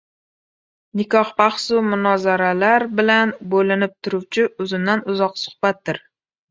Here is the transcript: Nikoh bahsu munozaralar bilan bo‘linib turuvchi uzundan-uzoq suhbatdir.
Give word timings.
Nikoh 1.01 1.33
bahsu 1.41 1.83
munozaralar 1.91 2.89
bilan 3.01 3.37
bo‘linib 3.55 3.97
turuvchi 4.09 4.51
uzundan-uzoq 4.67 5.43
suhbatdir. 5.47 6.07